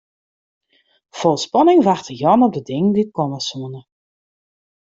[1.19, 3.81] Fol spanning wachte Jan op de dingen dy't komme soene.